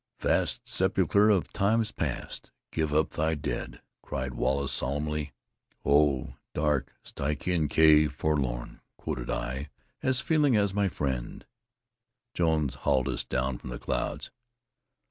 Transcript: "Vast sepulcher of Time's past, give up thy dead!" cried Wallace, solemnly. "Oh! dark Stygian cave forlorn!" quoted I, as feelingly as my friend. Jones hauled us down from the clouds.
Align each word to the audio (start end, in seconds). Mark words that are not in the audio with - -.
"Vast 0.19 0.67
sepulcher 0.67 1.29
of 1.29 1.53
Time's 1.53 1.91
past, 1.91 2.49
give 2.71 2.91
up 2.91 3.11
thy 3.11 3.35
dead!" 3.35 3.83
cried 4.01 4.33
Wallace, 4.33 4.71
solemnly. 4.71 5.31
"Oh! 5.85 6.37
dark 6.55 6.95
Stygian 7.03 7.67
cave 7.69 8.11
forlorn!" 8.11 8.81
quoted 8.97 9.29
I, 9.29 9.69
as 10.01 10.19
feelingly 10.19 10.57
as 10.57 10.73
my 10.73 10.87
friend. 10.87 11.45
Jones 12.33 12.73
hauled 12.81 13.09
us 13.09 13.23
down 13.23 13.59
from 13.59 13.69
the 13.69 13.77
clouds. 13.77 14.31